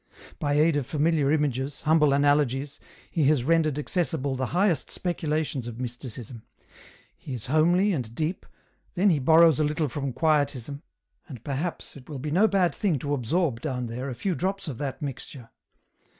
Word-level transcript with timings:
By 0.39 0.53
aid 0.55 0.77
of 0.77 0.87
familiar 0.87 1.31
images, 1.31 1.81
humble 1.81 2.11
analogies, 2.11 2.79
he 3.11 3.25
has 3.25 3.43
rendered 3.43 3.77
accessible 3.77 4.33
the 4.35 4.47
highest 4.47 4.89
speculations 4.89 5.67
of 5.67 5.79
Mysticism. 5.79 6.41
He 7.15 7.35
is 7.35 7.45
homely 7.45 7.93
and 7.93 8.15
deep, 8.15 8.47
then 8.95 9.11
he 9.11 9.19
borrows 9.19 9.59
a 9.59 9.63
little 9.63 9.87
from 9.89 10.11
quietism, 10.11 10.81
and, 11.27 11.43
perhaps, 11.43 11.95
it 11.95 12.09
will 12.09 12.17
be 12.17 12.31
no 12.31 12.47
bad 12.47 12.73
thing 12.73 12.97
to 12.97 13.13
absorb, 13.13 13.61
down 13.61 13.85
there, 13.85 14.09
a 14.09 14.15
few 14.15 14.33
drops 14.33 14.67
of 14.67 14.79
that 14.79 15.03
mixture. 15.03 15.51